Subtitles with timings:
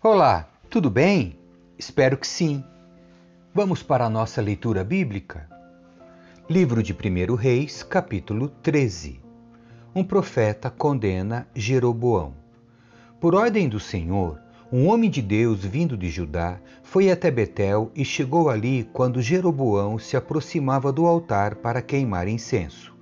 [0.00, 1.36] Olá, tudo bem?
[1.76, 2.62] Espero que sim.
[3.52, 5.48] Vamos para a nossa leitura bíblica?
[6.48, 9.20] Livro de 1 Reis, capítulo 13.
[9.92, 12.32] Um profeta condena Jeroboão.
[13.18, 14.40] Por ordem do Senhor,
[14.70, 19.98] um homem de Deus vindo de Judá foi até Betel e chegou ali quando Jeroboão
[19.98, 22.94] se aproximava do altar para queimar incenso.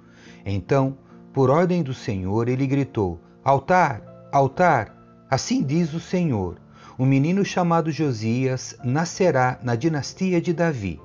[0.46, 0.96] Então,
[1.30, 4.00] por ordem do Senhor, ele gritou: Altar,
[4.32, 4.96] altar!
[5.28, 6.56] Assim diz o Senhor
[6.98, 11.00] um menino chamado Josias nascerá na dinastia de Davi.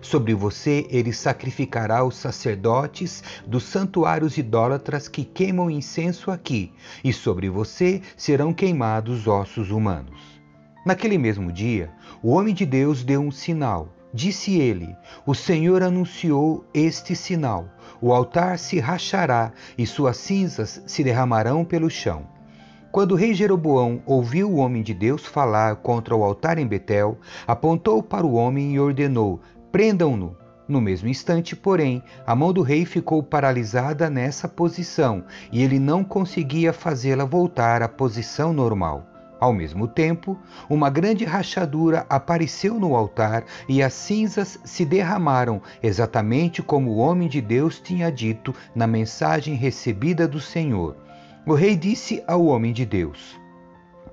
[0.00, 6.72] Sobre você ele sacrificará os sacerdotes dos santuários idólatras que queimam incenso aqui,
[7.02, 10.20] e sobre você serão queimados ossos humanos.
[10.84, 11.90] Naquele mesmo dia,
[12.22, 13.88] o homem de Deus deu um sinal.
[14.12, 14.94] Disse ele:
[15.26, 17.68] O Senhor anunciou este sinal:
[18.00, 22.33] o altar se rachará e suas cinzas se derramarão pelo chão.
[22.94, 27.18] Quando o rei Jeroboão ouviu o homem de Deus falar contra o altar em Betel,
[27.44, 29.40] apontou para o homem e ordenou:
[29.72, 30.36] prendam-no.
[30.68, 36.04] No mesmo instante, porém, a mão do rei ficou paralisada nessa posição e ele não
[36.04, 39.04] conseguia fazê-la voltar à posição normal.
[39.40, 40.38] Ao mesmo tempo,
[40.70, 47.28] uma grande rachadura apareceu no altar e as cinzas se derramaram, exatamente como o homem
[47.28, 51.02] de Deus tinha dito na mensagem recebida do Senhor.
[51.46, 53.38] O rei disse ao homem de Deus: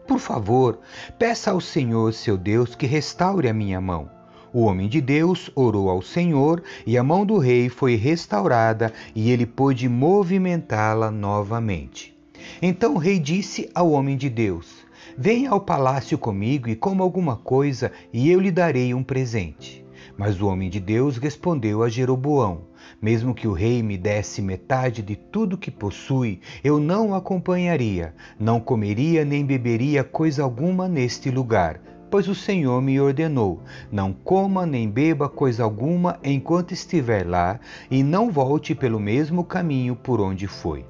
[0.06, 0.80] Por favor,
[1.18, 4.10] peça ao Senhor seu Deus que restaure a minha mão.
[4.52, 9.32] O homem de Deus orou ao Senhor e a mão do rei foi restaurada e
[9.32, 12.14] ele pôde movimentá-la novamente.
[12.62, 14.86] Então o rei disse ao homem de Deus:
[15.18, 19.86] Venha ao palácio comigo e coma alguma coisa e eu lhe darei um presente.
[20.18, 22.62] Mas o homem de Deus respondeu a Jeroboão:
[23.02, 28.14] mesmo que o rei me desse metade de tudo que possui, eu não o acompanharia,
[28.40, 31.80] não comeria nem beberia coisa alguma neste lugar,
[32.10, 38.04] pois o Senhor me ordenou: não coma nem beba coisa alguma enquanto estiver lá, e
[38.04, 40.86] não volte pelo mesmo caminho por onde foi.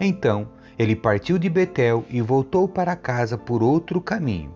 [0.00, 4.54] Então ele partiu de Betel e voltou para casa por outro caminho.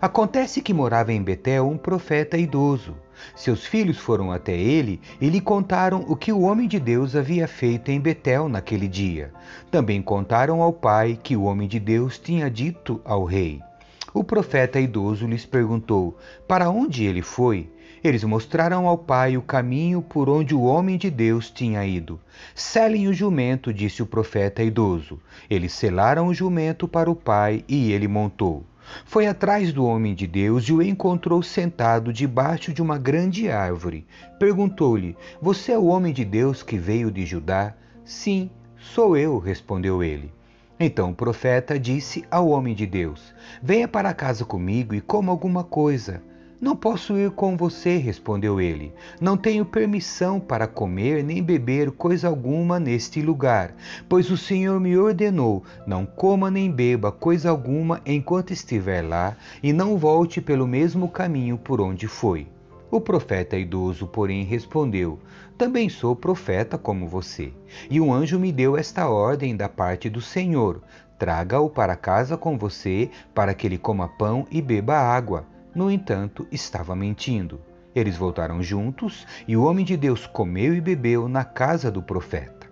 [0.00, 2.96] Acontece que morava em Betel um profeta idoso.
[3.34, 7.48] Seus filhos foram até ele e lhe contaram o que o homem de Deus havia
[7.48, 9.32] feito em Betel naquele dia.
[9.70, 13.60] Também contaram ao pai que o homem de Deus tinha dito ao rei.
[14.12, 16.16] O profeta idoso lhes perguntou:
[16.46, 17.68] Para onde ele foi?
[18.04, 22.20] Eles mostraram ao pai o caminho por onde o homem de Deus tinha ido.
[22.54, 25.18] Selem o jumento, disse o profeta idoso.
[25.48, 28.62] Eles selaram o jumento para o pai e ele montou.
[29.04, 34.06] Foi atrás do homem de Deus e o encontrou sentado debaixo de uma grande árvore.
[34.38, 37.74] Perguntou-lhe: Você é o homem de Deus que veio de Judá?
[38.04, 40.32] Sim, sou eu, respondeu ele.
[40.78, 45.64] Então o profeta disse ao homem de Deus: Venha para casa comigo e coma alguma
[45.64, 46.22] coisa.
[46.60, 48.92] Não posso ir com você, respondeu ele.
[49.20, 53.74] Não tenho permissão para comer nem beber coisa alguma neste lugar,
[54.08, 59.72] pois o Senhor me ordenou: não coma nem beba coisa alguma enquanto estiver lá, e
[59.72, 62.46] não volte pelo mesmo caminho por onde foi.
[62.88, 65.18] O profeta idoso, porém, respondeu:
[65.58, 67.52] Também sou profeta como você.
[67.90, 70.80] E um anjo me deu esta ordem da parte do Senhor:
[71.18, 75.44] Traga-o para casa com você, para que ele coma pão e beba água.
[75.74, 77.60] No entanto, estava mentindo.
[77.94, 82.68] Eles voltaram juntos e o homem de Deus comeu e bebeu na casa do profeta.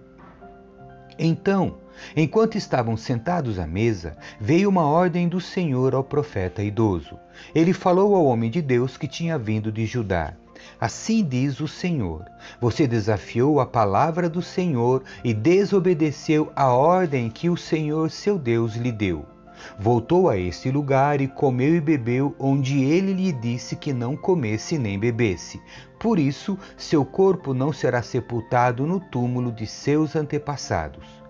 [1.18, 1.78] Então,
[2.16, 7.18] enquanto estavam sentados à mesa, veio uma ordem do Senhor ao profeta idoso.
[7.54, 10.34] Ele falou ao homem de Deus que tinha vindo de Judá.
[10.80, 12.24] Assim diz o Senhor:
[12.60, 18.74] Você desafiou a palavra do Senhor e desobedeceu a ordem que o Senhor seu Deus
[18.76, 19.31] lhe deu.
[19.78, 24.78] Voltou a esse lugar e comeu e bebeu onde ele lhe disse que não comesse
[24.78, 25.60] nem bebesse.
[25.98, 31.22] Por isso, seu corpo não será sepultado no túmulo de seus antepassados.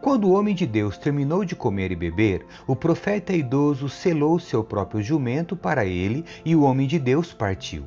[0.00, 4.62] Quando o homem de Deus terminou de comer e beber, o profeta idoso selou seu
[4.62, 7.84] próprio jumento para ele e o homem de Deus partiu.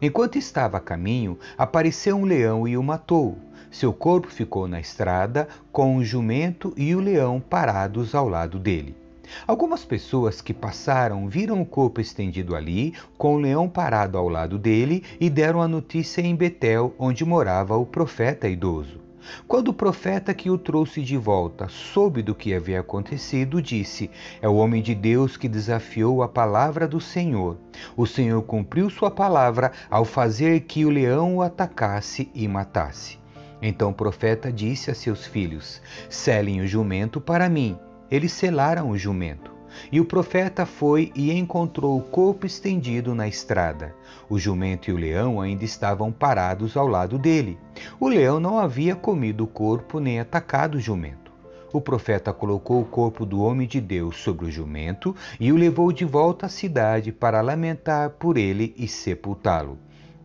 [0.00, 3.38] Enquanto estava a caminho, apareceu um leão e o matou.
[3.70, 9.03] Seu corpo ficou na estrada, com o jumento e o leão parados ao lado dele.
[9.46, 14.58] Algumas pessoas que passaram viram o corpo estendido ali, com o leão parado ao lado
[14.58, 19.04] dele, e deram a notícia em Betel, onde morava o profeta idoso.
[19.48, 24.10] Quando o profeta que o trouxe de volta soube do que havia acontecido, disse:
[24.42, 27.56] É o homem de Deus que desafiou a palavra do Senhor.
[27.96, 33.18] O Senhor cumpriu sua palavra ao fazer que o leão o atacasse e matasse.
[33.62, 35.80] Então o profeta disse a seus filhos:
[36.10, 37.78] Selem o jumento para mim
[38.10, 39.52] eles selaram o jumento.
[39.90, 43.94] E o profeta foi e encontrou o corpo estendido na estrada.
[44.28, 47.58] O jumento e o leão ainda estavam parados ao lado dele.
[47.98, 51.32] O leão não havia comido o corpo nem atacado o jumento.
[51.72, 55.90] O profeta colocou o corpo do homem de Deus sobre o jumento e o levou
[55.92, 59.76] de volta à cidade para lamentar por ele e sepultá-lo.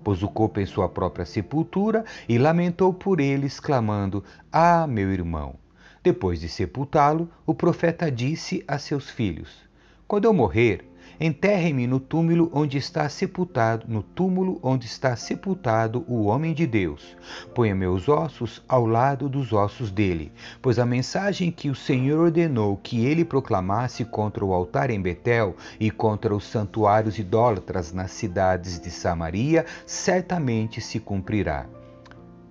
[0.04, 5.56] Pôs o corpo em sua própria sepultura e lamentou por ele, exclamando: Ah, meu irmão!
[6.02, 9.50] Depois de sepultá-lo, o profeta disse a seus filhos:
[10.08, 16.26] Quando eu morrer, enterrem-me no túmulo onde está sepultado, no túmulo onde está sepultado o
[16.26, 17.18] homem de Deus.
[17.54, 20.32] Ponha meus ossos ao lado dos ossos dele,
[20.62, 25.56] pois a mensagem que o Senhor ordenou que ele proclamasse contra o altar em Betel
[25.80, 31.68] e contra os santuários idólatras nas cidades de Samaria certamente se cumprirá.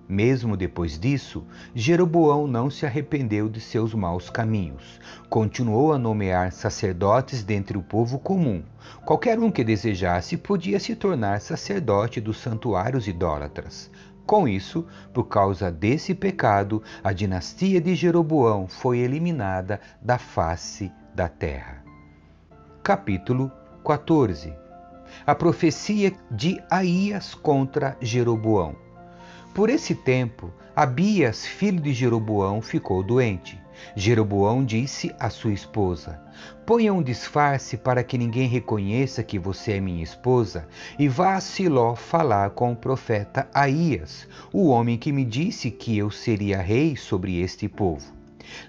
[0.09, 1.45] Mesmo depois disso,
[1.75, 4.99] Jeroboão não se arrependeu de seus maus caminhos.
[5.29, 8.63] Continuou a nomear sacerdotes dentre o povo comum.
[9.05, 13.91] Qualquer um que desejasse podia se tornar sacerdote dos santuários idólatras.
[14.25, 14.83] Com isso,
[15.13, 21.83] por causa desse pecado, a dinastia de Jeroboão foi eliminada da face da terra.
[22.81, 23.51] Capítulo
[23.85, 24.51] 14
[25.27, 28.88] A profecia de Aías contra Jeroboão.
[29.53, 33.59] Por esse tempo, Abias, filho de Jeroboão, ficou doente.
[33.95, 36.21] Jeroboão disse à sua esposa:
[36.65, 40.67] Ponha um disfarce para que ninguém reconheça que você é minha esposa,
[40.97, 45.97] e vá a Siló falar com o profeta Aías, o homem que me disse que
[45.97, 48.13] eu seria rei sobre este povo.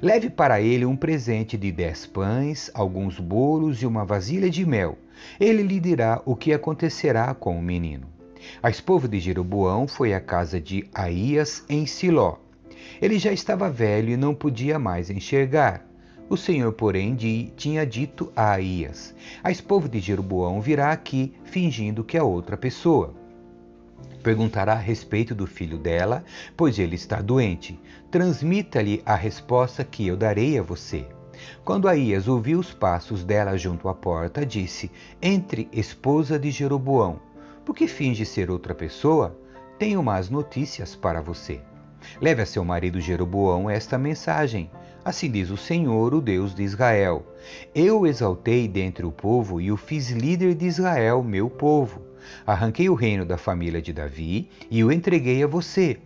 [0.03, 4.99] Leve para ele um presente de dez pães, alguns bolos e uma vasilha de mel.
[5.39, 8.20] Ele lhe dirá o que acontecerá com o menino.
[8.63, 12.37] A esposa de Jeroboão foi à casa de Aías em Siló.
[13.01, 15.87] Ele já estava velho e não podia mais enxergar.
[16.29, 17.17] O Senhor, porém,
[17.57, 23.15] tinha dito a Aías: A esposa de Jeroboão virá aqui fingindo que é outra pessoa.
[24.23, 26.25] Perguntará a respeito do filho dela,
[26.57, 27.81] pois ele está doente.
[28.11, 31.07] Transmita-lhe a resposta que eu darei a você.
[31.65, 34.91] Quando Aías ouviu os passos dela junto à porta, disse:
[35.23, 37.19] Entre, esposa de Jeroboão.
[37.65, 39.39] Por que finge ser outra pessoa?
[39.79, 41.61] Tenho más notícias para você.
[42.21, 44.71] Leve a seu marido Jeroboão esta mensagem.
[45.05, 47.25] Assim diz o Senhor, o Deus de Israel:
[47.75, 52.03] Eu o exaltei dentre o povo e o fiz líder de Israel, meu povo.
[52.47, 55.99] Arranquei o reino da família de Davi e o entreguei a você.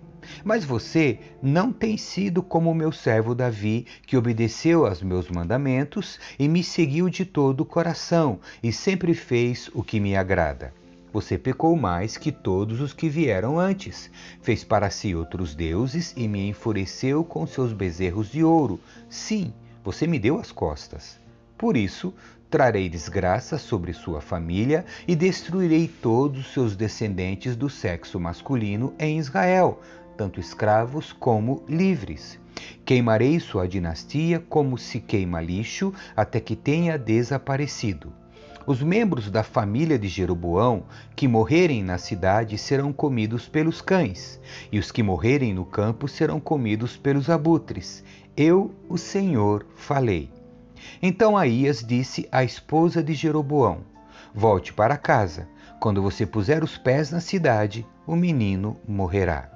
[0.43, 6.19] Mas você não tem sido como o meu servo Davi, que obedeceu aos meus mandamentos
[6.39, 10.73] e me seguiu de todo o coração e sempre fez o que me agrada.
[11.15, 14.11] Você pecou mais que todos os que vieram antes.
[14.43, 18.81] Fez para si outros deuses e me enfureceu com seus bezerros de ouro.
[19.09, 19.53] Sim,
[19.85, 21.21] você me deu as costas.
[21.57, 22.13] Por isso,
[22.51, 29.17] trarei desgraça sobre sua família e destruirei todos os seus descendentes do sexo masculino em
[29.17, 29.81] Israel,
[30.17, 32.41] tanto escravos como livres.
[32.85, 38.24] Queimarei sua dinastia como se queima lixo até que tenha desaparecido.
[38.67, 40.85] Os membros da família de Jeroboão
[41.15, 44.41] que morrerem na cidade serão comidos pelos cães,
[44.73, 48.03] e os que morrerem no campo serão comidos pelos abutres.
[48.35, 50.31] Eu, o Senhor, falei.
[51.03, 53.81] Então Aías disse à esposa de Jeroboão:
[54.35, 55.47] Volte para casa.
[55.79, 59.54] Quando você puser os pés na cidade, o menino morrerá.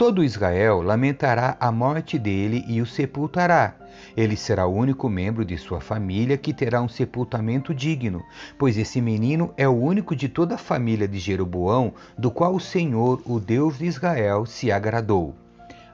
[0.00, 3.74] Todo Israel lamentará a morte dele e o sepultará.
[4.16, 8.22] Ele será o único membro de sua família que terá um sepultamento digno,
[8.58, 12.58] pois esse menino é o único de toda a família de Jeroboão, do qual o
[12.58, 15.34] Senhor, o Deus de Israel, se agradou.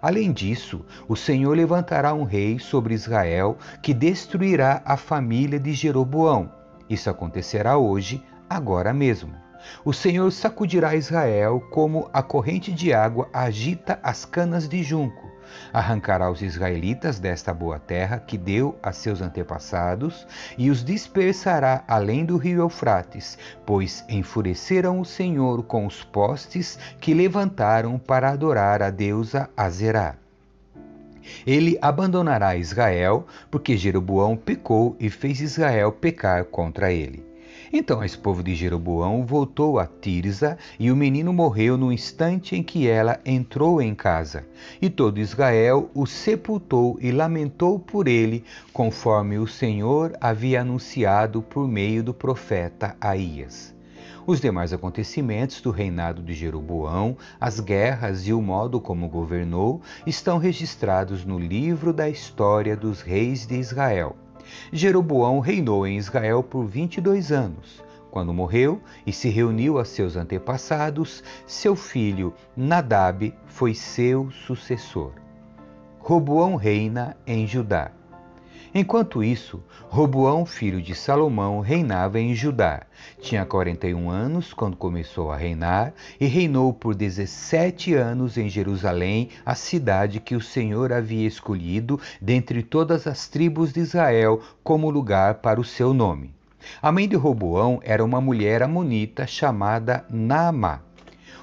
[0.01, 6.49] Além disso, o Senhor levantará um rei sobre Israel que destruirá a família de Jeroboão.
[6.89, 9.46] Isso acontecerá hoje, agora mesmo.
[9.85, 15.37] O Senhor sacudirá Israel como a corrente de água agita as canas de junco.
[15.73, 22.25] Arrancará os israelitas desta boa terra que deu a seus antepassados e os dispersará além
[22.25, 28.90] do rio Eufrates, pois enfureceram o Senhor com os postes que levantaram para adorar a
[28.90, 30.16] deusa Azerá.
[31.46, 37.25] Ele abandonará Israel, porque Jeroboão pecou e fez Israel pecar contra ele.
[37.78, 42.62] Então esse povo de Jeroboão voltou a Tirza, e o menino morreu no instante em
[42.62, 44.47] que ela entrou em casa.
[44.80, 48.42] E todo Israel o sepultou e lamentou por ele,
[48.73, 53.75] conforme o Senhor havia anunciado por meio do profeta Aías.
[54.26, 60.38] Os demais acontecimentos do reinado de Jeroboão, as guerras e o modo como governou estão
[60.38, 64.16] registrados no livro da história dos reis de Israel.
[64.73, 67.83] Jeroboão reinou em Israel por 22 anos.
[68.11, 75.12] Quando morreu e se reuniu a seus antepassados, seu filho Nadab foi seu sucessor.
[75.99, 77.91] Roboão reina em Judá.
[78.78, 82.83] Enquanto isso, Roboão, filho de Salomão, reinava em Judá.
[83.23, 89.54] Tinha 41 anos quando começou a reinar e reinou por 17 anos em Jerusalém, a
[89.54, 95.59] cidade que o Senhor havia escolhido dentre todas as tribos de Israel como lugar para
[95.59, 96.35] o seu nome.
[96.83, 100.83] A mãe de Roboão era uma mulher amonita chamada Naamá.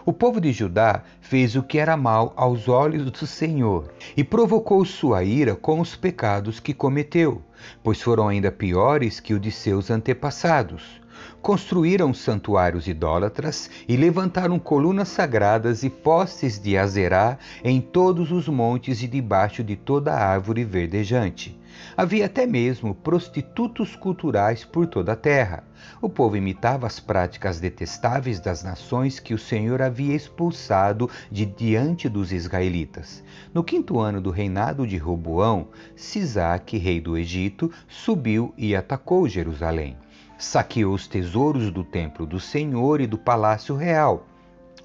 [0.06, 4.84] O povo de Judá fez o que era mal aos olhos do Senhor e provocou
[4.84, 7.42] sua ira com os pecados que cometeu,
[7.82, 11.02] pois foram ainda piores que o de seus antepassados.
[11.42, 19.02] Construíram santuários idólatras e levantaram colunas sagradas e postes de Azerá em todos os montes
[19.02, 21.58] e debaixo de toda árvore verdejante.
[21.96, 25.64] Havia até mesmo prostitutos culturais por toda a terra.
[26.02, 32.10] O povo imitava as práticas detestáveis das nações que o Senhor havia expulsado de diante
[32.10, 33.24] dos israelitas.
[33.54, 39.98] No quinto ano do reinado de Roboão, Sisaque, rei do Egito, subiu e atacou Jerusalém.
[40.38, 44.28] Saqueou os tesouros do templo do Senhor e do palácio real.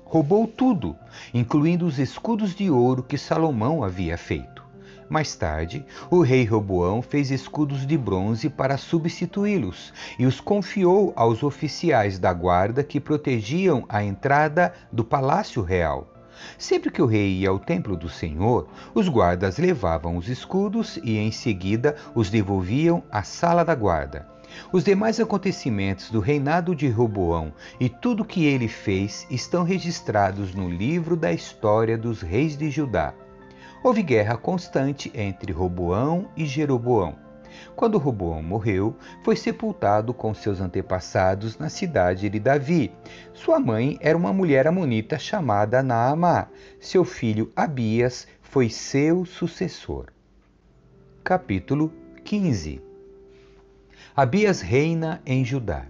[0.05, 0.97] Roubou tudo,
[1.35, 4.68] incluindo os escudos de ouro que Salomão havia feito.
[5.09, 11.43] Mais tarde, o rei Roboão fez escudos de bronze para substituí-los e os confiou aos
[11.43, 16.13] oficiais da guarda que protegiam a entrada do palácio real.
[16.59, 21.17] Sempre que o rei ia ao templo do Senhor, os guardas levavam os escudos e
[21.17, 24.29] em seguida os devolviam à sala da guarda.
[24.71, 30.69] Os demais acontecimentos do reinado de Roboão e tudo que ele fez estão registrados no
[30.69, 33.15] livro da história dos reis de Judá
[33.83, 37.17] houve guerra constante entre Roboão e Jeroboão.
[37.75, 42.93] Quando Roboão morreu, foi sepultado com seus antepassados na cidade de Davi.
[43.33, 46.49] Sua mãe era uma mulher amonita chamada Naamá.
[46.81, 50.07] Seu filho Abias foi seu sucessor.
[51.25, 51.93] Capítulo
[52.25, 52.81] 15
[54.17, 55.87] Abias reina em Judá.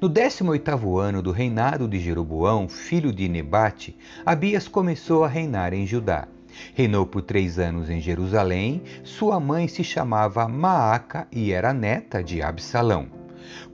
[0.00, 5.86] No 18º ano do reinado de Jeroboão, filho de Nebate, Abias começou a reinar em
[5.86, 6.26] Judá.
[6.74, 8.82] Reinou por três anos em Jerusalém.
[9.04, 13.06] Sua mãe se chamava Maaca e era neta de Absalão.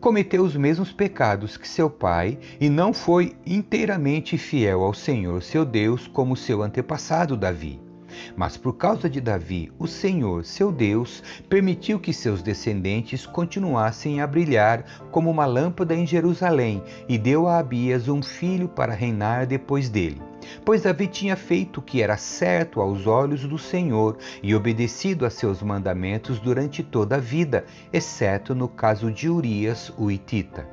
[0.01, 5.65] Cometeu os mesmos pecados que seu pai e não foi inteiramente fiel ao Senhor seu
[5.65, 7.88] Deus como seu antepassado Davi.
[8.37, 14.27] Mas por causa de Davi, o Senhor, seu Deus, permitiu que seus descendentes continuassem a
[14.27, 19.89] brilhar como uma lâmpada em Jerusalém e deu a Abias um filho para reinar depois
[19.89, 20.21] dele.
[20.65, 25.31] Pois Davi tinha feito o que era certo aos olhos do Senhor e obedecido a
[25.31, 30.67] seus mandamentos durante toda a vida, exceto no caso de Urias, o Itita.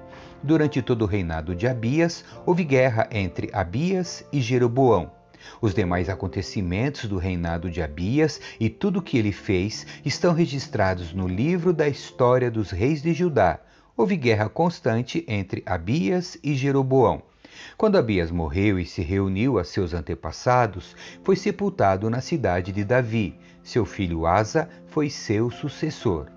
[0.44, 5.15] Durante todo o reinado de Abias, houve guerra entre Abias e Jeroboão.
[5.62, 11.14] Os demais acontecimentos do reinado de Abias e tudo o que ele fez estão registrados
[11.14, 13.60] no livro da história dos reis de Judá.
[13.98, 17.22] Houve guerra constante entre Abias e Jeroboão.
[17.78, 23.40] Quando Abias morreu e se reuniu a seus antepassados, foi sepultado na cidade de Davi.
[23.64, 26.28] Seu filho Asa foi seu sucessor.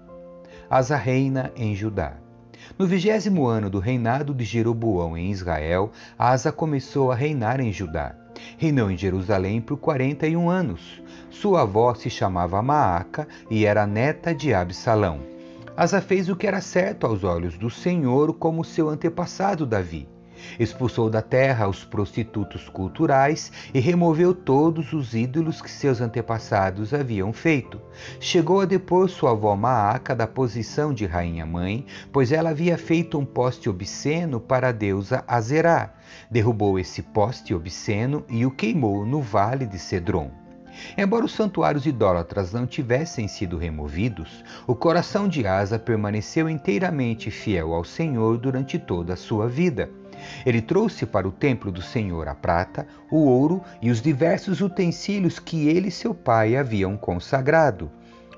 [0.70, 2.16] Asa reina em Judá.
[2.78, 8.14] No vigésimo ano do reinado de Jeroboão em Israel, Asa começou a reinar em Judá.
[8.56, 11.02] Reinou em Jerusalém por 41 anos.
[11.30, 15.20] Sua avó se chamava Maaca e era neta de Absalão.
[15.76, 20.08] Asa fez o que era certo aos olhos do Senhor, como seu antepassado Davi.
[20.58, 27.32] Expulsou da terra os prostitutos culturais e removeu todos os ídolos que seus antepassados haviam
[27.32, 27.80] feito.
[28.20, 33.24] Chegou a depor sua avó Maaca da posição de rainha-mãe, pois ela havia feito um
[33.24, 35.94] poste obsceno para a deusa Azerá.
[36.30, 40.30] Derrubou esse poste obsceno e o queimou no vale de Cedron.
[40.96, 47.72] Embora os santuários idólatras não tivessem sido removidos, o coração de Asa permaneceu inteiramente fiel
[47.72, 49.90] ao Senhor durante toda a sua vida.
[50.44, 55.38] Ele trouxe para o templo do Senhor a prata, o ouro e os diversos utensílios
[55.38, 57.90] que ele e seu pai haviam consagrado.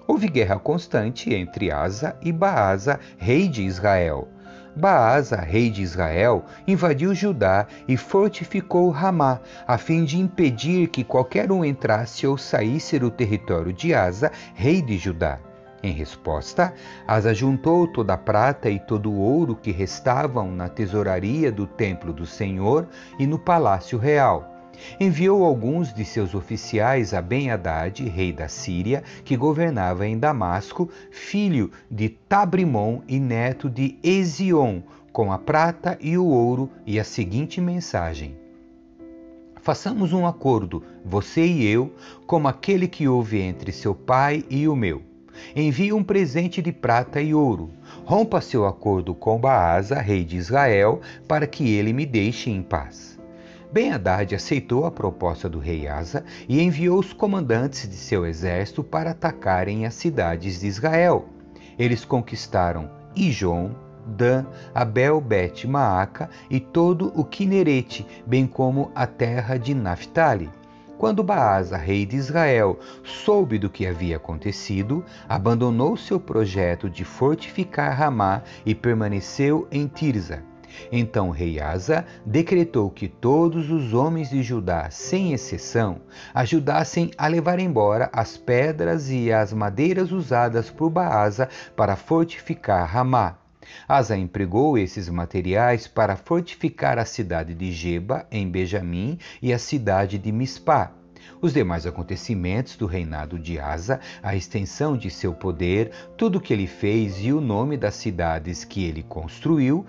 [0.07, 4.29] Houve guerra constante entre Asa e Baasa, rei de Israel.
[4.75, 11.51] Baasa, rei de Israel, invadiu Judá e fortificou Ramá, a fim de impedir que qualquer
[11.51, 15.39] um entrasse ou saísse do território de Asa, rei de Judá.
[15.83, 16.75] Em resposta,
[17.07, 22.13] Asa juntou toda a prata e todo o ouro que restavam na tesouraria do templo
[22.13, 22.87] do Senhor
[23.19, 24.50] e no palácio real.
[24.99, 31.71] Enviou alguns de seus oficiais a Ben-Hadad, rei da Síria, que governava em Damasco, filho
[31.91, 34.81] de Tabrimon e neto de Ezion,
[35.13, 38.37] com a prata e o ouro e a seguinte mensagem:
[39.63, 41.93] Façamos um acordo, você e eu,
[42.27, 45.03] como aquele que houve entre seu pai e o meu.
[45.55, 47.71] Envie um presente de prata e ouro.
[48.05, 53.10] Rompa seu acordo com Baasa, rei de Israel, para que ele me deixe em paz.
[53.73, 59.13] Ben-Hadad aceitou a proposta do rei Asa e enviou os comandantes de seu exército para
[59.13, 61.29] atacarem as cidades de Israel.
[61.79, 63.71] Eles conquistaram Ijon,
[64.05, 70.51] Dan, Abel Bet Maaca e todo o Quinerete, bem como a terra de Naphtali.
[70.99, 77.97] Quando Baasa, rei de Israel, soube do que havia acontecido, abandonou seu projeto de fortificar
[77.97, 80.50] Ramá e permaneceu em Tirza.
[80.91, 86.01] Então o rei Asa decretou que todos os homens de Judá, sem exceção,
[86.35, 93.37] ajudassem a levar embora as pedras e as madeiras usadas por Baasa para fortificar Ramá.
[93.87, 100.19] Asa empregou esses materiais para fortificar a cidade de Geba, em Benjamim, e a cidade
[100.19, 100.93] de Mispá.
[101.43, 106.53] Os demais acontecimentos do reinado de Asa, a extensão de seu poder, tudo o que
[106.53, 109.87] ele fez e o nome das cidades que ele construiu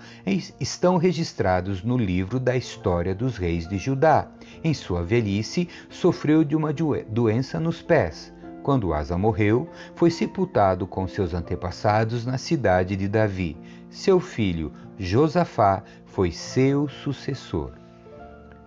[0.58, 4.30] estão registrados no livro da história dos reis de Judá.
[4.64, 8.34] Em sua velhice, sofreu de uma doença nos pés.
[8.64, 13.58] Quando Asa morreu, foi sepultado com seus antepassados na cidade de Davi.
[13.90, 17.74] Seu filho Josafá foi seu sucessor.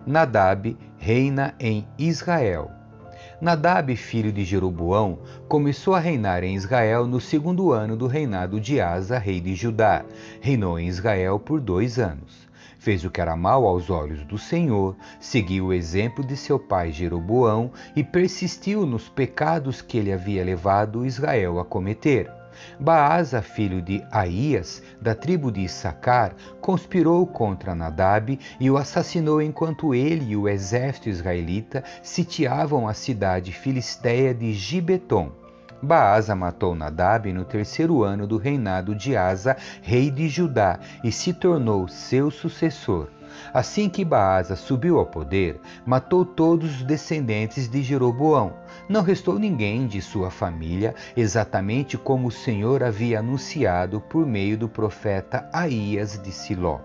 [0.05, 2.74] Nadab reina em Israel.
[3.41, 8.79] Nadab, filho de Jeroboão, começou a reinar em Israel no segundo ano do reinado de
[8.79, 10.05] Asa, rei de Judá.
[10.39, 12.47] Reinou em Israel por dois anos.
[12.79, 16.91] Fez o que era mal aos olhos do Senhor, seguiu o exemplo de seu pai
[16.91, 22.31] Jeroboão e persistiu nos pecados que ele havia levado Israel a cometer.
[22.79, 29.93] Baasa, filho de Aías, da tribo de Issacar, conspirou contra Nadab e o assassinou enquanto
[29.93, 35.31] ele e o exército israelita sitiavam a cidade filisteia de Gibeton.
[35.81, 41.33] Baasa matou Nadab no terceiro ano do reinado de Asa, rei de Judá, e se
[41.33, 43.09] tornou seu sucessor.
[43.53, 48.53] Assim que Baasa subiu ao poder, matou todos os descendentes de Jeroboão.
[48.89, 54.69] Não restou ninguém de sua família, exatamente como o Senhor havia anunciado por meio do
[54.69, 56.79] profeta Aías de Siló.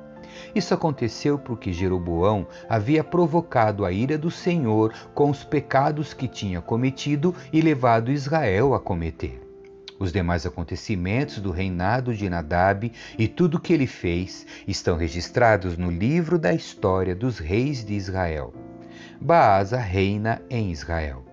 [0.54, 6.60] Isso aconteceu porque Jeroboão havia provocado a ira do Senhor com os pecados que tinha
[6.60, 9.49] cometido e levado Israel a cometer.
[10.00, 15.76] Os demais acontecimentos do reinado de Nadab e tudo o que ele fez estão registrados
[15.76, 18.54] no livro da história dos reis de Israel.
[19.20, 21.29] Baasa reina em Israel.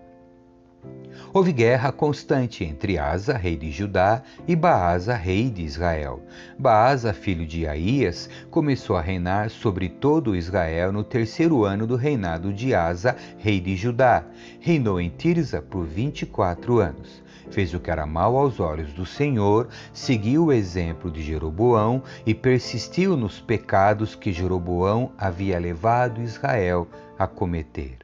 [1.37, 6.19] Houve guerra constante entre Asa, rei de Judá, e Baasa, rei de Israel.
[6.57, 12.51] Baasa, filho de Aías, começou a reinar sobre todo Israel no terceiro ano do reinado
[12.51, 14.23] de Asa, rei de Judá.
[14.59, 17.21] Reinou em Tirza por vinte e quatro anos
[17.51, 22.33] fez o que era mal aos olhos do Senhor, seguiu o exemplo de Jeroboão e
[22.33, 27.99] persistiu nos pecados que Jeroboão havia levado Israel a cometer.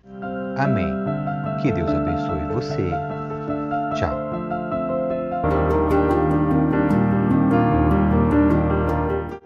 [0.56, 0.94] Amém.
[1.62, 3.13] Que Deus abençoe você.
[3.96, 4.18] Tchau.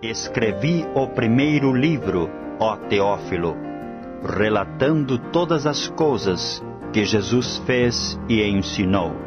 [0.01, 2.29] Escrevi o primeiro livro,
[2.59, 3.55] ó Teófilo,
[4.23, 9.26] relatando todas as coisas que Jesus fez e ensinou